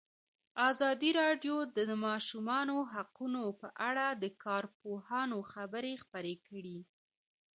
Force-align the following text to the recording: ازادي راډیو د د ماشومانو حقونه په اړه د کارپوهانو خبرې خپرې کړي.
ازادي 0.69 1.09
راډیو 1.21 1.55
د 1.75 1.77
د 1.89 1.91
ماشومانو 2.07 2.77
حقونه 2.93 3.41
په 3.61 3.67
اړه 3.89 4.05
د 4.23 4.25
کارپوهانو 4.45 5.37
خبرې 5.53 5.93
خپرې 6.03 6.35
کړي. 6.47 6.79